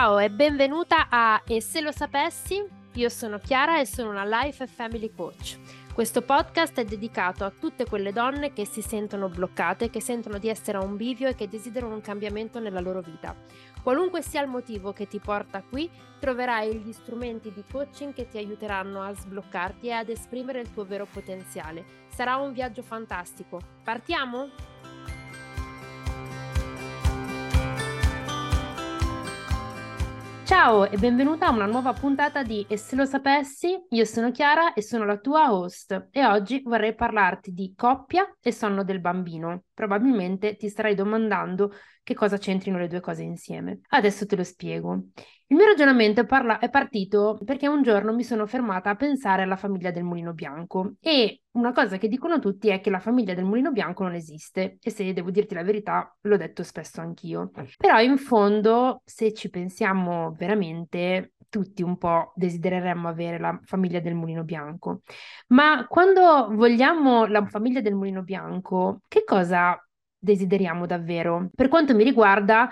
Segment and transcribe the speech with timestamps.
[0.00, 2.66] Ciao e benvenuta a E se lo sapessi?
[2.94, 5.58] Io sono Chiara e sono una Life Family Coach.
[5.92, 10.48] Questo podcast è dedicato a tutte quelle donne che si sentono bloccate, che sentono di
[10.48, 13.36] essere a un bivio e che desiderano un cambiamento nella loro vita.
[13.82, 18.38] Qualunque sia il motivo che ti porta qui, troverai gli strumenti di coaching che ti
[18.38, 21.84] aiuteranno a sbloccarti e ad esprimere il tuo vero potenziale.
[22.08, 23.60] Sarà un viaggio fantastico.
[23.84, 24.48] Partiamo?
[30.50, 34.72] Ciao e benvenuta a una nuova puntata di E se lo sapessi, io sono Chiara
[34.72, 39.66] e sono la tua host e oggi vorrei parlarti di coppia e sonno del bambino.
[39.72, 41.72] Probabilmente ti starai domandando
[42.02, 43.78] che cosa c'entrino le due cose insieme.
[43.90, 45.04] Adesso te lo spiego.
[45.50, 49.42] Il mio ragionamento è, parla- è partito perché un giorno mi sono fermata a pensare
[49.42, 53.34] alla famiglia del mulino bianco e una cosa che dicono tutti è che la famiglia
[53.34, 57.50] del mulino bianco non esiste e se devo dirti la verità l'ho detto spesso anch'io.
[57.76, 64.14] Però in fondo, se ci pensiamo veramente, tutti un po' desidereremmo avere la famiglia del
[64.14, 65.00] mulino bianco.
[65.48, 69.76] Ma quando vogliamo la famiglia del mulino bianco, che cosa
[70.16, 71.48] desideriamo davvero.
[71.52, 72.70] Per quanto mi riguarda,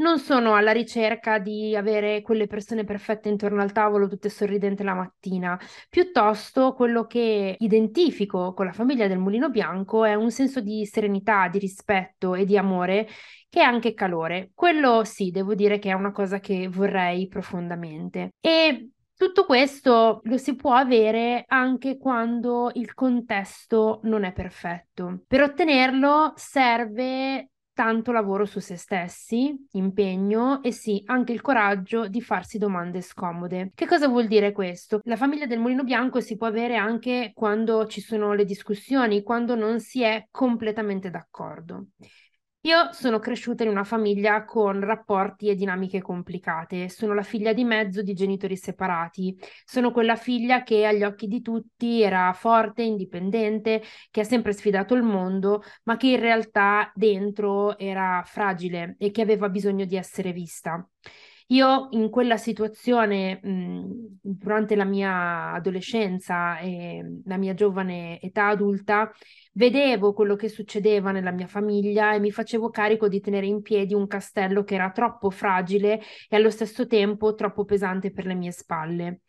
[0.00, 4.94] non sono alla ricerca di avere quelle persone perfette intorno al tavolo, tutte sorridenti la
[4.94, 5.58] mattina.
[5.88, 11.48] Piuttosto quello che identifico con la famiglia del mulino bianco è un senso di serenità,
[11.48, 13.06] di rispetto e di amore
[13.48, 14.50] che è anche calore.
[14.54, 18.30] Quello sì, devo dire che è una cosa che vorrei profondamente.
[18.40, 25.24] E tutto questo lo si può avere anche quando il contesto non è perfetto.
[25.26, 32.20] Per ottenerlo serve tanto lavoro su se stessi, impegno e sì, anche il coraggio di
[32.20, 33.72] farsi domande scomode.
[33.74, 35.00] Che cosa vuol dire questo?
[35.04, 39.54] La famiglia del mulino bianco si può avere anche quando ci sono le discussioni, quando
[39.54, 41.86] non si è completamente d'accordo.
[42.64, 46.90] Io sono cresciuta in una famiglia con rapporti e dinamiche complicate.
[46.90, 49.34] Sono la figlia di mezzo di genitori separati.
[49.64, 54.94] Sono quella figlia che agli occhi di tutti era forte, indipendente, che ha sempre sfidato
[54.94, 60.32] il mondo, ma che in realtà dentro era fragile e che aveva bisogno di essere
[60.32, 60.86] vista.
[61.46, 69.10] Io in quella situazione, mh, durante la mia adolescenza e la mia giovane età adulta,
[69.52, 73.94] vedevo quello che succedeva nella mia famiglia e mi facevo carico di tenere in piedi
[73.94, 78.52] un castello che era troppo fragile e allo stesso tempo troppo pesante per le mie
[78.52, 79.20] spalle.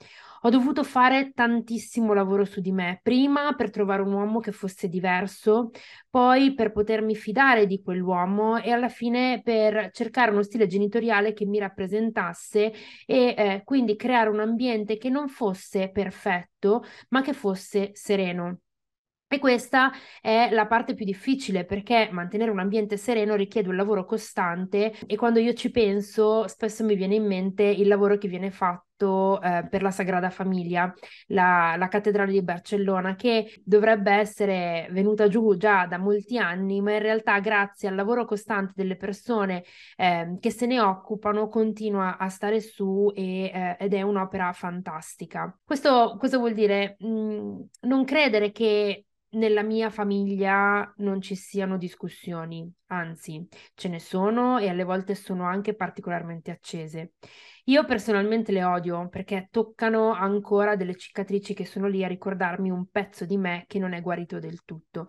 [0.43, 4.87] Ho dovuto fare tantissimo lavoro su di me, prima per trovare un uomo che fosse
[4.87, 5.69] diverso,
[6.09, 11.45] poi per potermi fidare di quell'uomo e alla fine per cercare uno stile genitoriale che
[11.45, 12.73] mi rappresentasse
[13.05, 18.61] e eh, quindi creare un ambiente che non fosse perfetto, ma che fosse sereno.
[19.33, 24.03] E questa è la parte più difficile perché mantenere un ambiente sereno richiede un lavoro
[24.03, 28.51] costante e quando io ci penso spesso mi viene in mente il lavoro che viene
[28.51, 30.93] fatto eh, per la Sagrada Famiglia,
[31.27, 36.91] la, la, cattedrale di Barcellona, che dovrebbe essere venuta giù già da molti anni, ma
[36.91, 39.63] in realtà grazie al lavoro costante delle persone
[39.95, 45.57] eh, che se ne occupano continua a stare su e, eh, ed è un'opera fantastica.
[45.63, 46.97] Questo cosa vuol dire?
[47.01, 54.57] Mm, non credere che nella mia famiglia non ci siano discussioni, anzi ce ne sono
[54.57, 57.13] e alle volte sono anche particolarmente accese.
[57.65, 62.87] Io personalmente le odio perché toccano ancora delle cicatrici che sono lì a ricordarmi un
[62.87, 65.07] pezzo di me che non è guarito del tutto.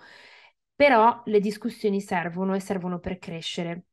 [0.74, 3.84] Però le discussioni servono e servono per crescere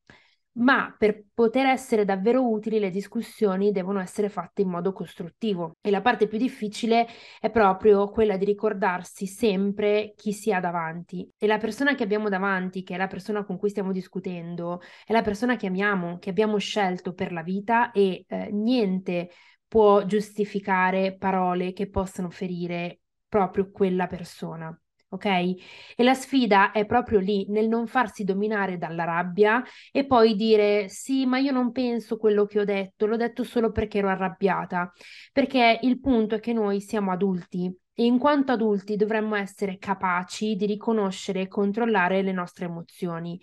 [0.53, 5.89] ma per poter essere davvero utili le discussioni devono essere fatte in modo costruttivo e
[5.89, 7.07] la parte più difficile
[7.39, 11.29] è proprio quella di ricordarsi sempre chi si ha davanti.
[11.37, 15.13] E la persona che abbiamo davanti, che è la persona con cui stiamo discutendo, è
[15.13, 19.29] la persona che amiamo, che abbiamo scelto per la vita e eh, niente
[19.67, 24.77] può giustificare parole che possano ferire proprio quella persona
[25.09, 25.25] ok?
[25.25, 30.87] E la sfida è proprio lì, nel non farsi dominare dalla rabbia e poi dire
[30.89, 34.91] sì, ma io non penso quello che ho detto, l'ho detto solo perché ero arrabbiata,
[35.31, 40.55] perché il punto è che noi siamo adulti e in quanto adulti dovremmo essere capaci
[40.55, 43.39] di riconoscere e controllare le nostre emozioni.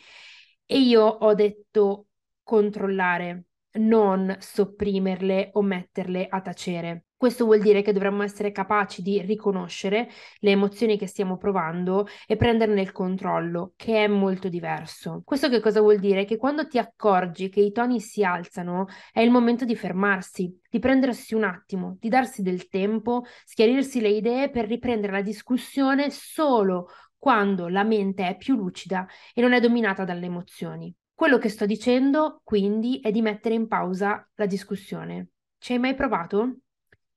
[0.65, 2.07] E io ho detto
[2.43, 3.45] controllare,
[3.77, 7.07] non sopprimerle o metterle a tacere.
[7.19, 12.37] Questo vuol dire che dovremmo essere capaci di riconoscere le emozioni che stiamo provando e
[12.37, 15.23] prenderne il controllo, che è molto diverso.
[15.25, 16.27] Questo che cosa vuol dire?
[16.27, 20.79] Che quando ti accorgi che i toni si alzano, è il momento di fermarsi, di
[20.79, 26.89] prendersi un attimo, di darsi del tempo, schiarirsi le idee per riprendere la discussione solo
[27.17, 30.95] quando la mente è più lucida e non è dominata dalle emozioni.
[31.17, 35.29] Quello che sto dicendo, quindi, è di mettere in pausa la discussione.
[35.57, 36.59] Ci hai mai provato?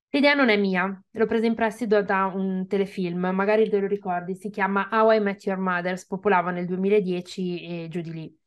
[0.08, 4.34] L'idea non è mia, l'ho presa in prestito da un telefilm, magari te lo ricordi,
[4.36, 8.38] si chiama How I Met Your Mother, spopolava nel 2010 e giù di lì.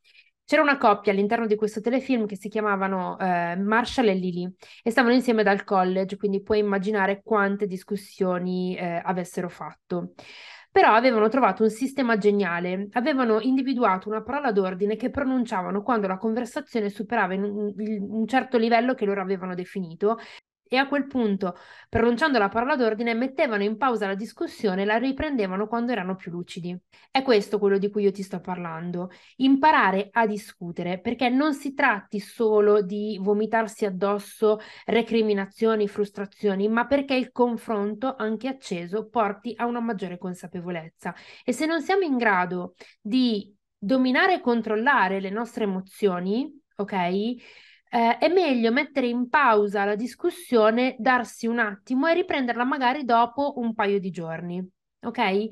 [0.44, 4.52] C'era una coppia all'interno di questo telefilm che si chiamavano eh, Marshall e Lily
[4.82, 10.14] e stavano insieme dal college, quindi puoi immaginare quante discussioni eh, avessero fatto.
[10.74, 16.18] Però avevano trovato un sistema geniale, avevano individuato una parola d'ordine che pronunciavano quando la
[16.18, 20.18] conversazione superava un, un certo livello che loro avevano definito
[20.74, 21.56] e a quel punto,
[21.88, 26.30] pronunciando la parola d'ordine, mettevano in pausa la discussione e la riprendevano quando erano più
[26.30, 26.76] lucidi.
[27.10, 31.74] È questo quello di cui io ti sto parlando, imparare a discutere, perché non si
[31.74, 39.66] tratti solo di vomitarsi addosso recriminazioni, frustrazioni, ma perché il confronto, anche acceso, porti a
[39.66, 41.14] una maggiore consapevolezza.
[41.44, 47.34] E se non siamo in grado di dominare e controllare le nostre emozioni, ok?
[47.94, 53.60] Eh, è meglio mettere in pausa la discussione, darsi un attimo e riprenderla magari dopo
[53.60, 54.68] un paio di giorni,
[55.02, 55.48] ok?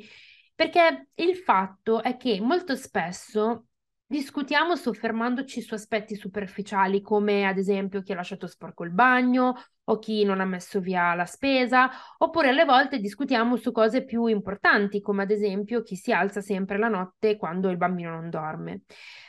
[0.53, 3.67] Perché il fatto è che molto spesso
[4.05, 9.55] discutiamo soffermandoci su aspetti superficiali come ad esempio chi ha lasciato sporco il bagno
[9.85, 14.27] o chi non ha messo via la spesa, oppure alle volte discutiamo su cose più
[14.27, 18.83] importanti come ad esempio chi si alza sempre la notte quando il bambino non dorme.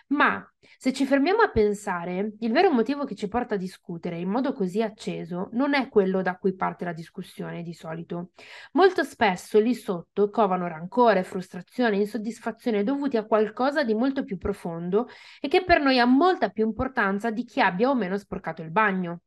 [0.08, 0.44] Ma
[0.78, 4.54] se ci fermiamo a pensare, il vero motivo che ci porta a discutere in modo
[4.54, 8.32] così acceso non è quello da cui parte la discussione di solito.
[8.74, 15.08] Molto spesso lì sotto covano rancore, frustrazione, insoddisfazione dovuti a qualcosa di molto più profondo
[15.40, 18.72] e che per noi ha molta più importanza di chi abbia o meno sporcato il
[18.72, 19.22] bagno.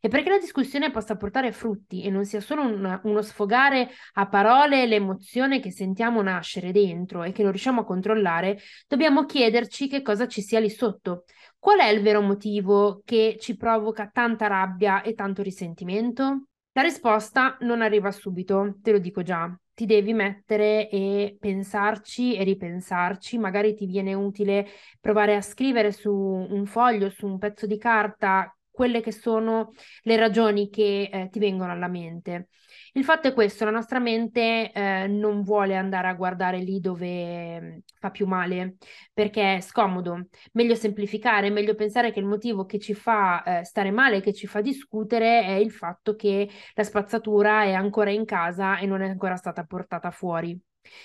[0.00, 4.28] E perché la discussione possa portare frutti e non sia solo un, uno sfogare a
[4.28, 10.02] parole l'emozione che sentiamo nascere dentro e che non riusciamo a controllare, dobbiamo chiederci che
[10.02, 11.24] cosa ci sia lì sotto.
[11.58, 16.46] Qual è il vero motivo che ci provoca tanta rabbia e tanto risentimento?
[16.72, 19.52] La risposta non arriva subito, te lo dico già.
[19.74, 23.38] Ti devi mettere e pensarci e ripensarci.
[23.38, 24.66] Magari ti viene utile
[25.00, 29.74] provare a scrivere su un foglio, su un pezzo di carta, quelle che sono
[30.04, 32.48] le ragioni che eh, ti vengono alla mente.
[32.94, 37.60] Il fatto è questo, la nostra mente eh, non vuole andare a guardare lì dove
[37.60, 38.76] mm, fa più male,
[39.12, 40.28] perché è scomodo.
[40.52, 44.46] Meglio semplificare, meglio pensare che il motivo che ci fa eh, stare male, che ci
[44.46, 49.10] fa discutere, è il fatto che la spazzatura è ancora in casa e non è
[49.10, 50.58] ancora stata portata fuori.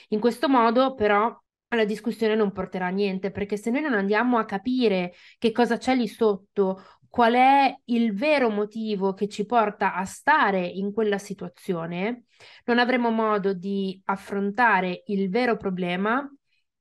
[0.09, 1.37] In questo modo, però,
[1.67, 5.75] la discussione non porterà a niente, perché se noi non andiamo a capire che cosa
[5.75, 6.81] c'è lì sotto,
[7.15, 12.25] qual è il vero motivo che ci porta a stare in quella situazione,
[12.65, 16.29] non avremo modo di affrontare il vero problema,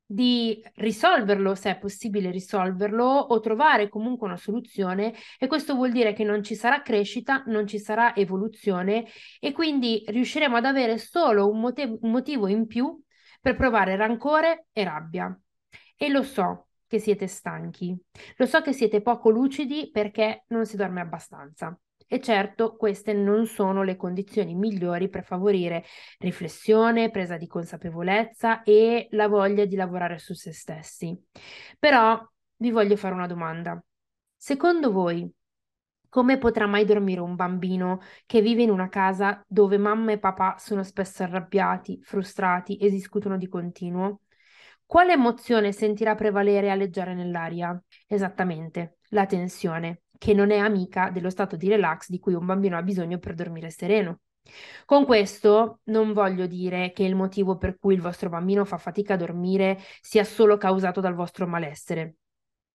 [0.05, 6.13] di risolverlo se è possibile risolverlo o trovare comunque una soluzione e questo vuol dire
[6.15, 9.07] che non ci sarà crescita, non ci sarà evoluzione
[9.39, 13.01] e quindi riusciremo ad avere solo un, motivo, un motivo in più
[13.41, 15.41] per provare rancore e rabbia.
[15.97, 17.97] E lo so, che siete stanchi,
[18.37, 21.77] lo so che siete poco lucidi perché non si dorme abbastanza.
[22.07, 25.85] E certo, queste non sono le condizioni migliori per favorire
[26.19, 31.19] riflessione, presa di consapevolezza e la voglia di lavorare su se stessi.
[31.79, 32.21] Però
[32.57, 33.83] vi voglio fare una domanda.
[34.37, 35.29] Secondo voi,
[36.09, 40.57] come potrà mai dormire un bambino che vive in una casa dove mamma e papà
[40.59, 44.21] sono spesso arrabbiati, frustrati e discutono di continuo?
[44.87, 47.81] Quale emozione sentirà prevalere e alleggiare nell'aria?
[48.07, 52.77] Esattamente, la tensione, che non è amica dello stato di relax di cui un bambino
[52.77, 54.21] ha bisogno per dormire sereno.
[54.85, 59.15] Con questo non voglio dire che il motivo per cui il vostro bambino fa fatica
[59.15, 62.17] a dormire sia solo causato dal vostro malessere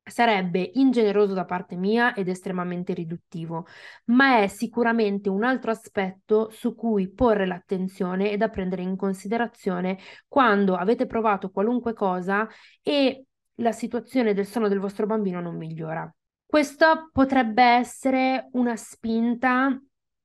[0.10, 3.66] sarebbe ingeneroso da parte mia ed estremamente riduttivo,
[4.06, 9.98] ma è sicuramente un altro aspetto su cui porre l'attenzione e da prendere in considerazione
[10.28, 12.48] quando avete provato qualunque cosa
[12.82, 13.26] e
[13.56, 16.12] la situazione del sonno del vostro bambino non migliora.
[16.46, 19.80] Questo potrebbe essere una spinta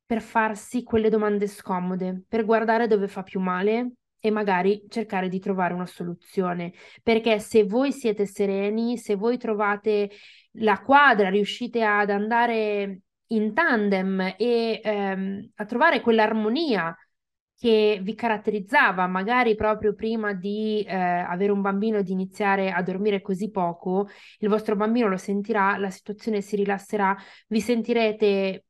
[0.07, 3.93] per farsi quelle domande scomode, per guardare dove fa più male
[4.25, 6.73] e magari cercare di trovare una soluzione.
[7.03, 10.11] Perché se voi siete sereni, se voi trovate
[10.53, 16.97] la quadra, riuscite ad andare in tandem e ehm, a trovare quell'armonia
[17.55, 22.83] che vi caratterizzava magari proprio prima di eh, avere un bambino e di iniziare a
[22.83, 27.15] dormire così poco, il vostro bambino lo sentirà, la situazione si rilasserà,
[27.49, 28.65] vi sentirete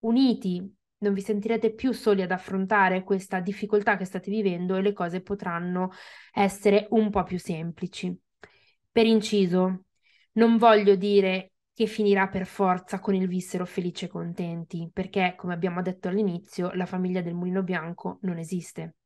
[0.00, 4.92] uniti, non vi sentirete più soli ad affrontare questa difficoltà che state vivendo e le
[4.92, 5.90] cose potranno
[6.32, 8.16] essere un po' più semplici.
[8.90, 9.84] Per inciso,
[10.32, 15.52] Non voglio dire che finirà per forza con il vissero felici e contenti, perché, come
[15.52, 18.96] abbiamo detto all'inizio, la famiglia del mulino bianco non esiste.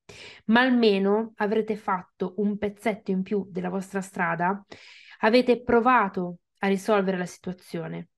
[0.46, 4.62] Ma almeno avrete fatto un pezzetto in più della vostra strada,
[5.20, 8.08] avete provato a risolvere la situazione.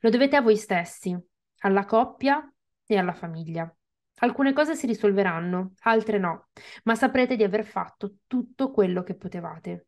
[0.00, 1.16] Lo dovete a voi stessi,
[1.60, 2.51] alla coppia
[2.94, 3.72] e alla famiglia.
[4.20, 6.48] Alcune cose si risolveranno, altre no,
[6.84, 9.86] ma saprete di aver fatto tutto quello che potevate.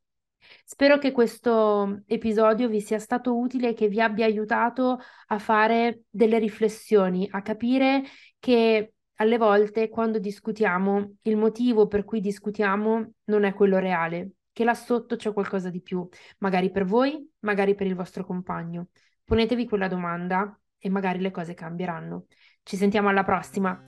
[0.65, 6.03] Spero che questo episodio vi sia stato utile e che vi abbia aiutato a fare
[6.11, 8.03] delle riflessioni, a capire
[8.39, 14.65] che alle volte quando discutiamo il motivo per cui discutiamo non è quello reale, che
[14.65, 16.07] là sotto c'è qualcosa di più,
[16.39, 18.89] magari per voi, magari per il vostro compagno.
[19.25, 22.27] Ponetevi quella domanda e magari le cose cambieranno.
[22.67, 23.79] Ci sentiamo alla prossima.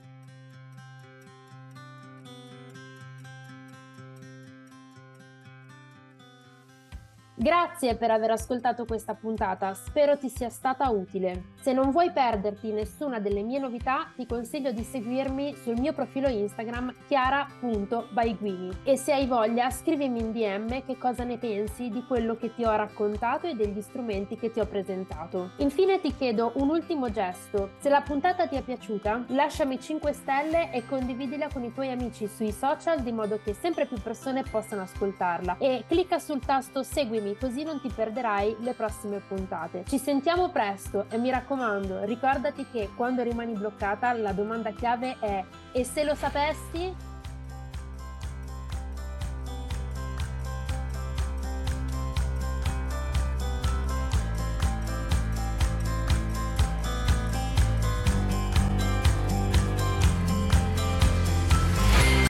[7.39, 11.53] Grazie per aver ascoltato questa puntata, spero ti sia stata utile.
[11.61, 16.27] Se non vuoi perderti nessuna delle mie novità, ti consiglio di seguirmi sul mio profilo
[16.27, 22.37] Instagram chiara.byguini e se hai voglia scrivimi in DM che cosa ne pensi di quello
[22.37, 25.51] che ti ho raccontato e degli strumenti che ti ho presentato.
[25.57, 30.71] Infine ti chiedo un ultimo gesto, se la puntata ti è piaciuta lasciami 5 stelle
[30.71, 34.81] e condividila con i tuoi amici sui social di modo che sempre più persone possano
[34.81, 39.83] ascoltarla e clicca sul tasto seguimi seguimi così non ti perderai le prossime puntate.
[39.85, 45.43] Ci sentiamo presto e mi raccomando, ricordati che quando rimani bloccata la domanda chiave è
[45.71, 47.15] e se lo sapessi?